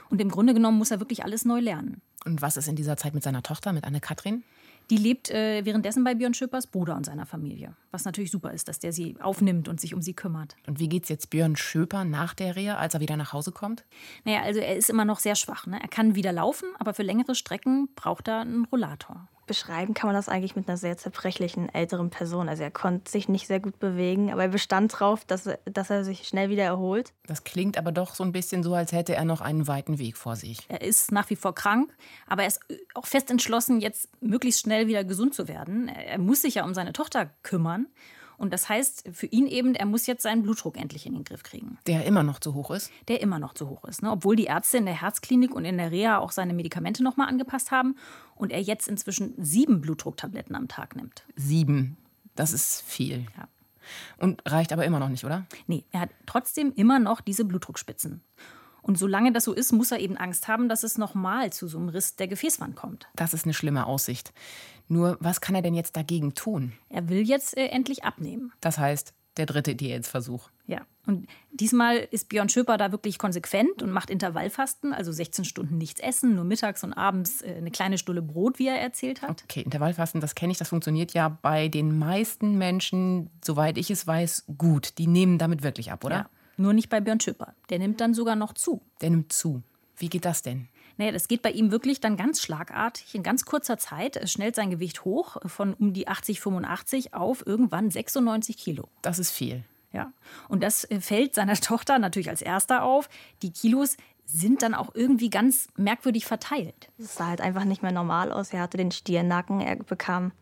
[0.08, 2.00] Und im Grunde genommen muss er wirklich alles neu lernen.
[2.24, 4.44] Und was ist in dieser Zeit mit seiner Tochter, mit Anne-Kathrin?
[4.90, 7.74] Die lebt äh, währenddessen bei Björn Schöpers Bruder und seiner Familie.
[7.90, 10.56] Was natürlich super ist, dass der sie aufnimmt und sich um sie kümmert.
[10.66, 13.84] Und wie geht's jetzt Björn Schöper nach der Reha, als er wieder nach Hause kommt?
[14.24, 15.66] Naja, also er ist immer noch sehr schwach.
[15.66, 15.80] Ne?
[15.80, 20.14] Er kann wieder laufen, aber für längere Strecken braucht er einen Rollator beschreiben kann man
[20.14, 22.48] das eigentlich mit einer sehr zerbrechlichen älteren Person.
[22.48, 26.04] Also er konnte sich nicht sehr gut bewegen, aber er bestand darauf, dass, dass er
[26.04, 27.12] sich schnell wieder erholt.
[27.26, 30.16] Das klingt aber doch so ein bisschen so, als hätte er noch einen weiten Weg
[30.16, 30.58] vor sich.
[30.68, 31.92] Er ist nach wie vor krank,
[32.26, 32.60] aber er ist
[32.94, 35.88] auch fest entschlossen, jetzt möglichst schnell wieder gesund zu werden.
[35.88, 37.86] Er muss sich ja um seine Tochter kümmern.
[38.36, 41.42] Und das heißt für ihn eben, er muss jetzt seinen Blutdruck endlich in den Griff
[41.42, 41.78] kriegen.
[41.86, 42.90] Der immer noch zu hoch ist?
[43.08, 44.02] Der immer noch zu hoch ist.
[44.02, 44.10] Ne?
[44.10, 47.70] Obwohl die Ärzte in der Herzklinik und in der Reha auch seine Medikamente nochmal angepasst
[47.70, 47.96] haben
[48.34, 51.24] und er jetzt inzwischen sieben Blutdrucktabletten am Tag nimmt.
[51.36, 51.96] Sieben.
[52.34, 53.26] Das ist viel.
[53.36, 53.48] Ja.
[54.18, 55.46] Und reicht aber immer noch nicht, oder?
[55.66, 58.22] Nee, er hat trotzdem immer noch diese Blutdruckspitzen.
[58.84, 61.78] Und solange das so ist, muss er eben Angst haben, dass es nochmal zu so
[61.78, 63.08] einem Riss der Gefäßwand kommt.
[63.16, 64.34] Das ist eine schlimme Aussicht.
[64.88, 66.74] Nur, was kann er denn jetzt dagegen tun?
[66.90, 68.52] Er will jetzt äh, endlich abnehmen.
[68.60, 70.50] Das heißt, der dritte Diätversuch.
[70.66, 75.78] Ja, und diesmal ist Björn Schöper da wirklich konsequent und macht Intervallfasten, also 16 Stunden
[75.78, 79.44] nichts essen, nur mittags und abends äh, eine kleine Stulle Brot, wie er erzählt hat.
[79.44, 84.06] Okay, Intervallfasten, das kenne ich, das funktioniert ja bei den meisten Menschen, soweit ich es
[84.06, 84.98] weiß, gut.
[84.98, 86.16] Die nehmen damit wirklich ab, oder?
[86.16, 87.54] Ja, nur nicht bei Björn Schöper.
[87.70, 88.82] Der nimmt dann sogar noch zu.
[89.00, 89.62] Der nimmt zu.
[89.96, 90.68] Wie geht das denn?
[90.96, 94.16] Naja, das geht bei ihm wirklich dann ganz schlagartig, in ganz kurzer Zeit.
[94.16, 98.88] Es schnellt sein Gewicht hoch von um die 80, 85 auf irgendwann 96 Kilo.
[99.02, 99.64] Das ist viel.
[99.92, 100.12] Ja.
[100.48, 103.08] Und das äh, fällt seiner Tochter natürlich als erster auf.
[103.42, 106.90] Die Kilos sind dann auch irgendwie ganz merkwürdig verteilt.
[106.98, 108.52] Es sah halt einfach nicht mehr normal aus.
[108.52, 110.32] Er hatte den Stirnnacken, er bekam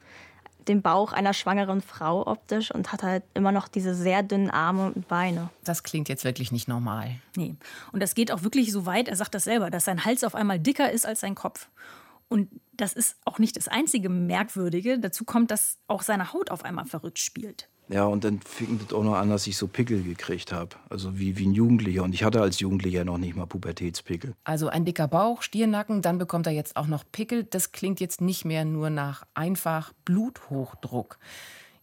[0.68, 4.92] den Bauch einer schwangeren Frau optisch und hat halt immer noch diese sehr dünnen Arme
[4.94, 5.50] und Beine.
[5.64, 7.16] Das klingt jetzt wirklich nicht normal.
[7.36, 7.54] Nee.
[7.92, 10.34] Und das geht auch wirklich so weit, er sagt das selber, dass sein Hals auf
[10.34, 11.68] einmal dicker ist als sein Kopf.
[12.32, 14.98] Und das ist auch nicht das einzige Merkwürdige.
[14.98, 17.68] Dazu kommt, dass auch seine Haut auf einmal verrückt spielt.
[17.88, 20.76] Ja, und dann fing es auch noch an, dass ich so Pickel gekriegt habe.
[20.88, 22.02] Also wie, wie ein Jugendlicher.
[22.02, 24.34] Und ich hatte als Jugendlicher noch nicht mal Pubertätspickel.
[24.44, 27.44] Also ein dicker Bauch, Stirnacken, dann bekommt er jetzt auch noch Pickel.
[27.44, 31.18] Das klingt jetzt nicht mehr nur nach einfach Bluthochdruck.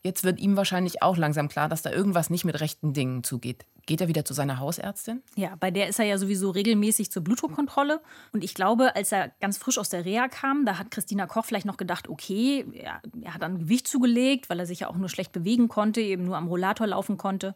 [0.02, 3.66] Jetzt wird ihm wahrscheinlich auch langsam klar, dass da irgendwas nicht mit rechten Dingen zugeht.
[3.86, 5.24] Geht er wieder zu seiner Hausärztin?
[5.36, 8.02] Ja, bei der ist er ja sowieso regelmäßig zur Blutdruckkontrolle.
[8.32, 11.46] Und ich glaube, als er ganz frisch aus der Reha kam, da hat Christina Koch
[11.46, 14.96] vielleicht noch gedacht, okay, er, er hat dann Gewicht zugelegt, weil er sich ja auch
[14.96, 17.56] nur schlecht bewegen konnte, eben nur am Rollator laufen konnte.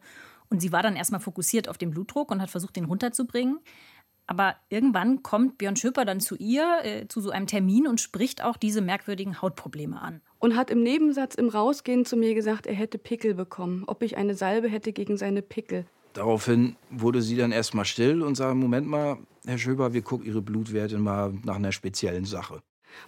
[0.50, 3.60] Und sie war dann erstmal fokussiert auf den Blutdruck und hat versucht, den runterzubringen.
[4.26, 8.44] Aber irgendwann kommt Björn Schöper dann zu ihr, äh, zu so einem Termin und spricht
[8.44, 10.22] auch diese merkwürdigen Hautprobleme an.
[10.40, 14.18] Und hat im Nebensatz im Rausgehen zu mir gesagt, er hätte Pickel bekommen, ob ich
[14.18, 15.86] eine Salbe hätte gegen seine Pickel.
[16.14, 20.42] Daraufhin wurde sie dann erstmal still und sagte: Moment mal, Herr Schöber, wir gucken Ihre
[20.42, 22.62] Blutwerte mal nach einer speziellen Sache.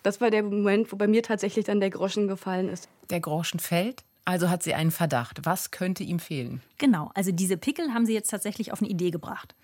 [0.04, 2.90] Das war der Moment, wo bei mir tatsächlich dann der Groschen gefallen ist.
[3.10, 4.04] Der Groschen fällt?
[4.26, 5.42] Also hat sie einen Verdacht.
[5.44, 6.62] Was könnte ihm fehlen?
[6.80, 9.56] Genau, also diese Pickel haben sie jetzt tatsächlich auf eine Idee gebracht.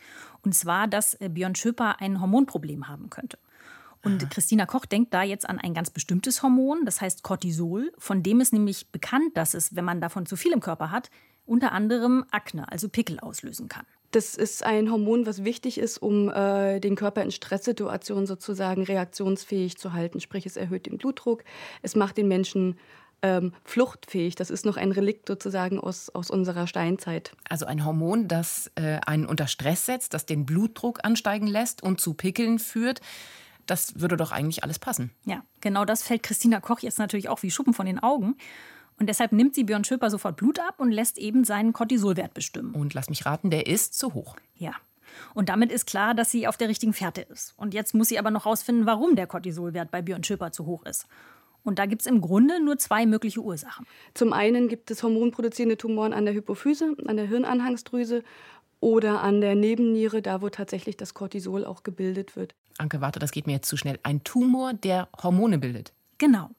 [0.43, 3.39] Und zwar, dass äh, Björn Schöper ein Hormonproblem haben könnte.
[4.03, 4.29] Und Aha.
[4.31, 8.39] Christina Koch denkt da jetzt an ein ganz bestimmtes Hormon, das heißt Cortisol, von dem
[8.39, 11.09] ist nämlich bekannt, dass es, wenn man davon zu viel im Körper hat,
[11.45, 13.85] unter anderem Akne, also Pickel auslösen kann.
[14.11, 19.77] Das ist ein Hormon, was wichtig ist, um äh, den Körper in Stresssituationen sozusagen reaktionsfähig
[19.77, 20.19] zu halten.
[20.19, 21.43] Sprich, es erhöht den Blutdruck,
[21.81, 22.77] es macht den Menschen
[23.21, 24.35] ähm, fluchtfähig.
[24.35, 27.33] Das ist noch ein Relikt sozusagen aus, aus unserer Steinzeit.
[27.47, 32.01] Also ein Hormon, das äh, einen unter Stress setzt, das den Blutdruck ansteigen lässt und
[32.01, 33.01] zu Pickeln führt.
[33.65, 35.11] Das würde doch eigentlich alles passen.
[35.25, 38.35] Ja, genau das fällt Christina Koch jetzt natürlich auch wie Schuppen von den Augen.
[38.99, 42.75] Und deshalb nimmt sie Björn Schöper sofort Blut ab und lässt eben seinen Cortisolwert bestimmen.
[42.75, 44.35] Und lass mich raten, der ist zu hoch.
[44.55, 44.73] Ja.
[45.33, 47.53] Und damit ist klar, dass sie auf der richtigen Fährte ist.
[47.57, 50.85] Und jetzt muss sie aber noch herausfinden, warum der Cortisolwert bei Björn Schöper zu hoch
[50.85, 51.07] ist.
[51.63, 53.85] Und da gibt es im Grunde nur zwei mögliche Ursachen.
[54.13, 58.23] Zum einen gibt es hormonproduzierende Tumoren an der Hypophyse, an der Hirnanhangsdrüse
[58.79, 62.55] oder an der Nebenniere, da wo tatsächlich das Cortisol auch gebildet wird.
[62.77, 63.99] Anke, warte, das geht mir jetzt zu schnell.
[64.03, 65.93] Ein Tumor, der Hormone bildet.
[66.17, 66.49] Genau.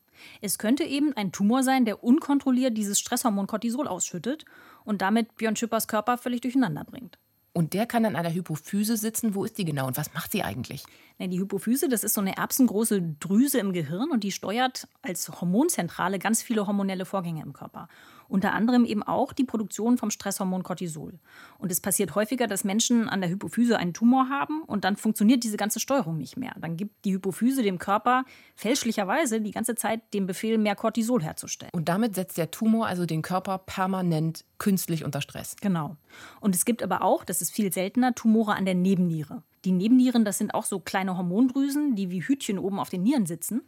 [0.41, 4.45] Es könnte eben ein Tumor sein, der unkontrolliert dieses Stresshormon Cortisol ausschüttet
[4.85, 7.19] und damit Björn Schippers Körper völlig durcheinander bringt.
[7.55, 9.35] Und der kann an einer Hypophyse sitzen.
[9.35, 10.85] Wo ist die genau und was macht sie eigentlich?
[11.19, 16.19] Die Hypophyse, das ist so eine erbsengroße Drüse im Gehirn und die steuert als Hormonzentrale
[16.19, 17.89] ganz viele hormonelle Vorgänge im Körper.
[18.33, 21.19] Unter anderem eben auch die Produktion vom Stresshormon Cortisol.
[21.59, 25.45] Und es passiert häufiger, dass Menschen an der Hypophyse einen Tumor haben und dann funktioniert
[25.45, 26.55] diese ganze Steuerung nicht mehr.
[26.59, 28.25] Dann gibt die Hypophyse dem Körper
[28.57, 31.73] fälschlicherweise die ganze Zeit den Befehl, mehr Cortisol herzustellen.
[31.75, 35.55] Und damit setzt der Tumor also den Körper permanent künstlich unter Stress.
[35.61, 35.99] Genau.
[36.41, 39.43] Und es gibt aber auch, das ist viel seltener, Tumore an der Nebenniere.
[39.67, 43.27] Die Nebennieren, das sind auch so kleine Hormondrüsen, die wie Hütchen oben auf den Nieren
[43.27, 43.63] sitzen.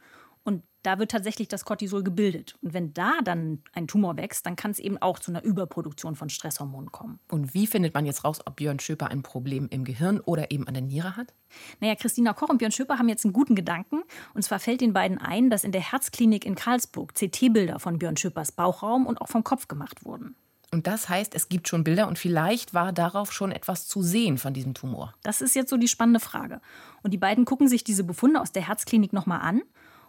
[0.85, 2.57] Da wird tatsächlich das Cortisol gebildet.
[2.61, 6.15] Und wenn da dann ein Tumor wächst, dann kann es eben auch zu einer Überproduktion
[6.15, 7.19] von Stresshormonen kommen.
[7.31, 10.69] Und wie findet man jetzt raus, ob Björn Schöper ein Problem im Gehirn oder eben
[10.69, 11.33] an der Niere hat?
[11.81, 14.03] Naja, Christina Koch und Björn Schöper haben jetzt einen guten Gedanken.
[14.35, 18.19] Und zwar fällt den beiden ein, dass in der Herzklinik in Karlsburg CT-Bilder von Björn
[18.19, 20.37] Schöpers Bauchraum und auch vom Kopf gemacht wurden.
[20.71, 24.37] Und das heißt, es gibt schon Bilder und vielleicht war darauf schon etwas zu sehen
[24.39, 25.15] von diesem Tumor.
[25.23, 26.61] Das ist jetzt so die spannende Frage.
[27.03, 29.63] Und die beiden gucken sich diese Befunde aus der Herzklinik nochmal an.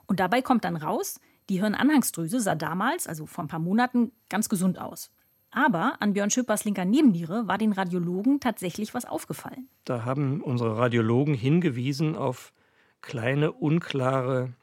[0.07, 4.49] Und dabei kommt dann raus, die Hirnanhangsdrüse sah damals, also vor ein paar Monaten, ganz
[4.49, 5.11] gesund aus.
[5.51, 9.69] Aber an Björn Schöpers linker Nebenniere war den Radiologen tatsächlich was aufgefallen.
[9.85, 12.51] Da haben unsere Radiologen hingewiesen auf
[13.01, 14.53] kleine, unklare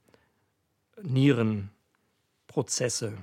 [1.03, 3.15] Nierenprozesse,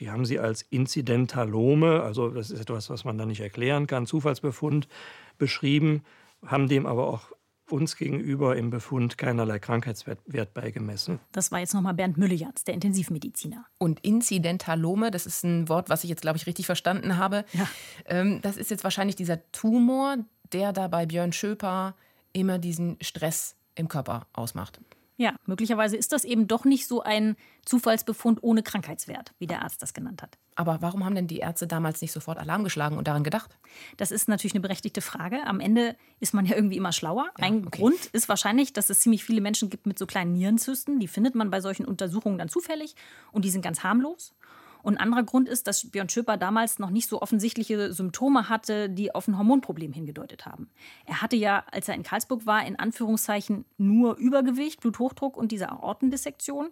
[0.00, 4.06] die haben sie als Inzidentalome, also das ist etwas, was man da nicht erklären kann,
[4.06, 4.88] Zufallsbefund
[5.36, 6.02] beschrieben,
[6.44, 7.32] haben dem aber auch
[7.72, 11.20] uns gegenüber im Befund keinerlei Krankheitswert beigemessen.
[11.32, 13.66] Das war jetzt nochmal Bernd Müllejans, der Intensivmediziner.
[13.78, 17.44] Und Inzidentalome, das ist ein Wort, was ich jetzt, glaube ich, richtig verstanden habe.
[17.52, 17.68] Ja.
[18.06, 20.16] Ähm, das ist jetzt wahrscheinlich dieser Tumor,
[20.52, 21.94] der da bei Björn Schöper
[22.32, 24.80] immer diesen Stress im Körper ausmacht.
[25.20, 29.82] Ja, möglicherweise ist das eben doch nicht so ein Zufallsbefund ohne Krankheitswert, wie der Arzt
[29.82, 30.38] das genannt hat.
[30.54, 33.58] Aber warum haben denn die Ärzte damals nicht sofort Alarm geschlagen und daran gedacht?
[33.98, 35.46] Das ist natürlich eine berechtigte Frage.
[35.46, 37.32] Am Ende ist man ja irgendwie immer schlauer.
[37.36, 37.80] Ja, ein okay.
[37.80, 41.00] Grund ist wahrscheinlich, dass es ziemlich viele Menschen gibt mit so kleinen Nierenzysten.
[41.00, 42.94] Die findet man bei solchen Untersuchungen dann zufällig
[43.30, 44.32] und die sind ganz harmlos.
[44.82, 48.88] Und ein anderer Grund ist, dass Björn Schöper damals noch nicht so offensichtliche Symptome hatte,
[48.88, 50.68] die auf ein Hormonproblem hingedeutet haben.
[51.06, 55.70] Er hatte ja, als er in Karlsburg war, in Anführungszeichen nur Übergewicht, Bluthochdruck und diese
[55.70, 56.70] Aortendissektion.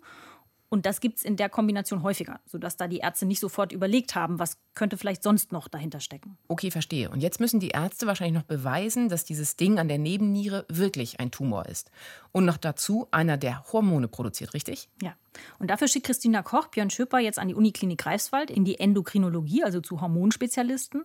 [0.70, 4.14] Und das gibt es in der Kombination häufiger, sodass da die Ärzte nicht sofort überlegt
[4.14, 6.36] haben, was könnte vielleicht sonst noch dahinter stecken.
[6.48, 7.08] Okay, verstehe.
[7.08, 11.20] Und jetzt müssen die Ärzte wahrscheinlich noch beweisen, dass dieses Ding an der Nebenniere wirklich
[11.20, 11.90] ein Tumor ist.
[12.32, 14.90] Und noch dazu einer, der Hormone produziert, richtig?
[15.02, 15.14] Ja.
[15.58, 19.64] Und dafür schickt Christina Koch Björn Schöper jetzt an die Uniklinik Greifswald in die Endokrinologie,
[19.64, 21.04] also zu Hormonspezialisten.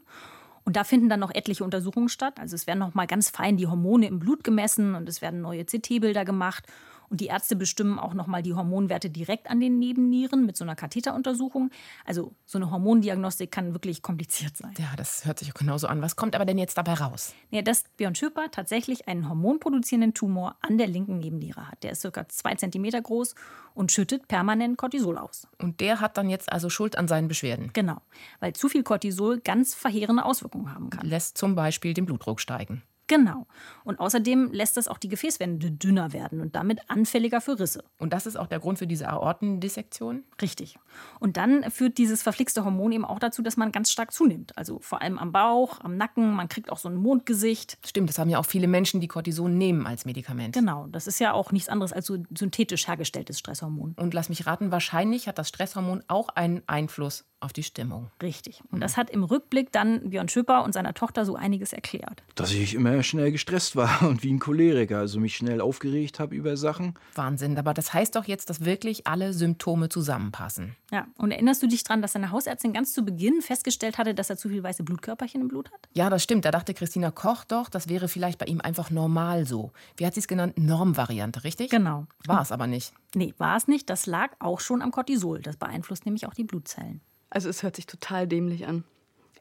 [0.66, 2.40] Und da finden dann noch etliche Untersuchungen statt.
[2.40, 5.42] Also es werden noch mal ganz fein die Hormone im Blut gemessen und es werden
[5.42, 6.66] neue CT-Bilder gemacht.
[7.14, 10.76] Und die Ärzte bestimmen auch nochmal die Hormonwerte direkt an den Nebennieren mit so einer
[10.76, 11.70] Katheteruntersuchung.
[12.06, 14.74] Also so eine Hormondiagnostik kann wirklich kompliziert sein.
[14.80, 16.02] Ja, das hört sich auch genauso an.
[16.02, 17.36] Was kommt aber denn jetzt dabei raus?
[17.52, 21.84] Ja, dass Björn Schöper tatsächlich einen hormonproduzierenden Tumor an der linken Nebenniere hat.
[21.84, 23.36] Der ist circa zwei Zentimeter groß
[23.76, 25.48] und schüttet permanent Cortisol aus.
[25.62, 27.70] Und der hat dann jetzt also Schuld an seinen Beschwerden?
[27.74, 28.02] Genau,
[28.40, 31.06] weil zu viel Cortisol ganz verheerende Auswirkungen haben kann.
[31.06, 32.82] Lässt zum Beispiel den Blutdruck steigen.
[33.14, 33.46] Genau.
[33.84, 37.84] Und außerdem lässt es auch die Gefäßwände dünner werden und damit anfälliger für Risse.
[38.00, 40.24] Und das ist auch der Grund für diese Aortendissektion?
[40.42, 40.80] Richtig.
[41.20, 44.58] Und dann führt dieses verflixte Hormon eben auch dazu, dass man ganz stark zunimmt.
[44.58, 47.78] Also vor allem am Bauch, am Nacken, man kriegt auch so ein Mondgesicht.
[47.86, 50.56] Stimmt, das haben ja auch viele Menschen, die Cortison nehmen als Medikament.
[50.56, 53.94] Genau, das ist ja auch nichts anderes als so synthetisch hergestelltes Stresshormon.
[53.96, 58.10] Und lass mich raten, wahrscheinlich hat das Stresshormon auch einen Einfluss auf die Stimmung.
[58.22, 58.62] Richtig.
[58.72, 62.24] Und das hat im Rückblick dann Björn Schüpper und seiner Tochter so einiges erklärt.
[62.36, 66.36] Dass ich immer schnell gestresst war und wie ein Choleriker, also mich schnell aufgeregt habe
[66.36, 66.96] über Sachen.
[67.16, 70.76] Wahnsinn, aber das heißt doch jetzt, dass wirklich alle Symptome zusammenpassen.
[70.92, 74.30] Ja, und erinnerst du dich daran, dass seine Hausärztin ganz zu Beginn festgestellt hatte, dass
[74.30, 75.90] er zu viel weiße Blutkörperchen im Blut hat?
[75.94, 76.46] Ja, das stimmt.
[76.46, 79.72] Da dachte Christina Koch doch, das wäre vielleicht bei ihm einfach normal so.
[79.98, 80.58] Wie hat sie es genannt?
[80.58, 81.70] Normvariante, richtig?
[81.70, 82.06] Genau.
[82.26, 82.94] War es aber nicht.
[83.16, 83.90] Nee, war es nicht.
[83.90, 85.42] Das lag auch schon am Cortisol.
[85.42, 87.02] Das beeinflusst nämlich auch die Blutzellen.
[87.34, 88.84] Also es hört sich total dämlich an.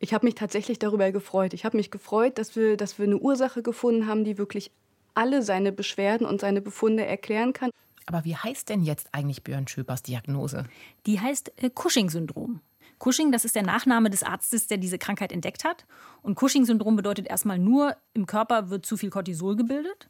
[0.01, 1.53] Ich habe mich tatsächlich darüber gefreut.
[1.53, 4.73] Ich habe mich gefreut, dass wir, dass wir eine Ursache gefunden haben, die wirklich
[5.13, 7.71] alle seine Beschwerden und seine Befunde erklären kann.
[8.07, 10.65] Aber wie heißt denn jetzt eigentlich Björn Schöpers Diagnose?
[11.05, 12.61] Die heißt äh, Cushing-Syndrom.
[12.99, 15.85] Cushing, das ist der Nachname des Arztes, der diese Krankheit entdeckt hat.
[16.23, 20.09] Und Cushing-Syndrom bedeutet erstmal nur, im Körper wird zu viel Cortisol gebildet.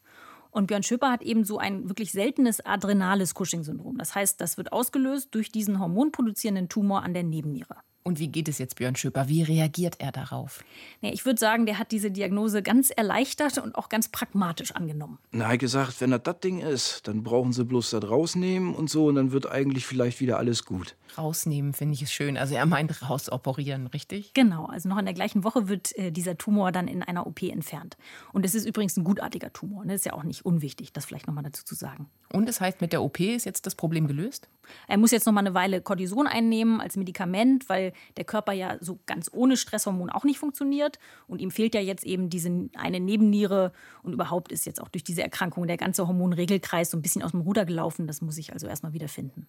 [0.52, 3.96] Und Björn Schöper hat eben so ein wirklich seltenes adrenales Cushing-Syndrom.
[3.96, 7.76] Das heißt, das wird ausgelöst durch diesen hormonproduzierenden Tumor an der Nebenniere.
[8.04, 9.28] Und wie geht es jetzt Björn Schöper?
[9.28, 10.64] Wie reagiert er darauf?
[11.00, 15.18] Ja, ich würde sagen, der hat diese Diagnose ganz erleichtert und auch ganz pragmatisch angenommen.
[15.30, 18.74] Na, er hat gesagt, wenn das das Ding ist, dann brauchen sie bloß das rausnehmen
[18.74, 20.96] und so und dann wird eigentlich vielleicht wieder alles gut.
[21.16, 22.36] Rausnehmen finde ich es schön.
[22.36, 24.32] Also er meint rausoperieren, richtig?
[24.34, 27.42] Genau, also noch in der gleichen Woche wird äh, dieser Tumor dann in einer OP
[27.42, 27.96] entfernt.
[28.32, 29.84] Und es ist übrigens ein gutartiger Tumor.
[29.84, 29.92] Ne?
[29.92, 32.08] Das ist ja auch nicht unwichtig, das vielleicht nochmal dazu zu sagen.
[32.32, 34.48] Und es das heißt, mit der OP ist jetzt das Problem gelöst?
[34.88, 38.76] Er muss jetzt noch mal eine Weile Cortison einnehmen als Medikament, weil der Körper ja
[38.80, 40.98] so ganz ohne Stresshormon auch nicht funktioniert.
[41.26, 43.72] Und ihm fehlt ja jetzt eben diese eine Nebenniere.
[44.02, 47.32] Und überhaupt ist jetzt auch durch diese Erkrankung der ganze Hormonregelkreis so ein bisschen aus
[47.32, 48.06] dem Ruder gelaufen.
[48.06, 49.46] Das muss ich also erstmal wieder finden.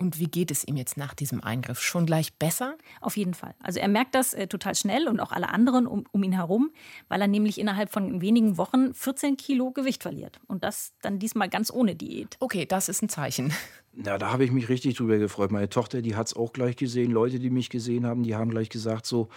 [0.00, 1.78] Und wie geht es ihm jetzt nach diesem Eingriff?
[1.80, 2.78] Schon gleich besser?
[3.02, 3.54] Auf jeden Fall.
[3.62, 6.70] Also er merkt das äh, total schnell und auch alle anderen um, um, ihn herum,
[7.08, 10.40] weil er nämlich innerhalb von wenigen Wochen 14 Kilo Gewicht verliert.
[10.46, 12.38] Und das dann diesmal ganz ohne Diät.
[12.40, 13.52] Okay, das ist ein Zeichen.
[14.04, 15.50] Ja, da habe ich mich richtig drüber gefreut.
[15.50, 17.10] Meine Tochter, die hat es auch gleich gesehen.
[17.10, 19.28] Leute, die mich gesehen haben, die haben gleich gesagt so,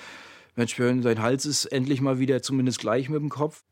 [0.56, 3.64] Mensch, dein Hals ist endlich mal wieder zumindest gleich mit dem Kopf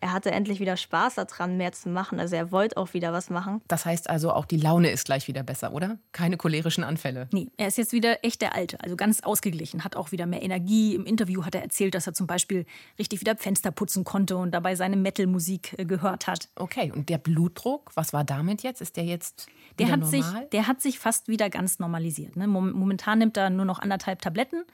[0.00, 2.20] er hatte endlich wieder Spaß daran, mehr zu machen.
[2.20, 3.62] Also er wollte auch wieder was machen.
[3.68, 5.98] Das heißt also, auch die Laune ist gleich wieder besser, oder?
[6.12, 7.28] Keine cholerischen Anfälle.
[7.32, 10.42] Nee, er ist jetzt wieder echt der Alte, also ganz ausgeglichen, hat auch wieder mehr
[10.42, 10.94] Energie.
[10.94, 12.66] Im Interview hat er erzählt, dass er zum Beispiel
[12.98, 16.48] richtig wieder Fenster putzen konnte und dabei seine Metal-Musik äh, gehört hat.
[16.56, 18.80] Okay, und der Blutdruck, was war damit jetzt?
[18.80, 19.46] Ist der jetzt
[19.78, 20.10] der hat normal?
[20.10, 22.36] sich, Der hat sich fast wieder ganz normalisiert.
[22.36, 22.46] Ne?
[22.46, 24.64] Momentan nimmt er nur noch anderthalb Tabletten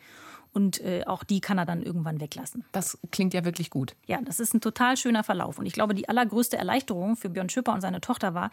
[0.52, 2.64] und äh, auch die kann er dann irgendwann weglassen.
[2.72, 3.96] Das klingt ja wirklich gut.
[4.06, 5.58] Ja, das ist ein total schöner Verlauf.
[5.58, 8.50] Und ich glaube, die allergrößte Erleichterung für Björn Schüpper und seine Tochter war,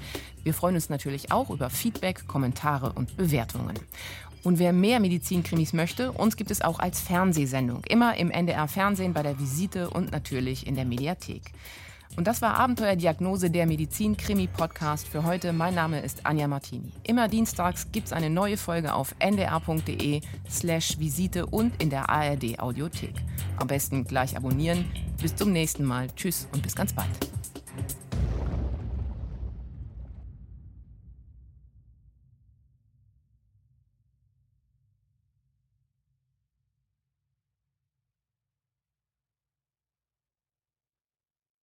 [0.43, 3.75] Wir freuen uns natürlich auch über Feedback, Kommentare und Bewertungen.
[4.43, 7.83] Und wer mehr Medizinkrimis möchte, uns gibt es auch als Fernsehsendung.
[7.85, 11.41] Immer im NDR Fernsehen bei der Visite und natürlich in der Mediathek.
[12.15, 15.51] Und das war Abenteuerdiagnose, der Medizin-Krimi-Podcast für heute.
[15.51, 16.91] Mein Name ist Anja Martini.
[17.03, 22.59] Immer dienstags gibt es eine neue Folge auf ndr.de slash Visite und in der ARD
[22.59, 23.15] Audiothek.
[23.57, 24.85] Am besten gleich abonnieren.
[25.21, 26.07] Bis zum nächsten Mal.
[26.15, 27.09] Tschüss und bis ganz bald.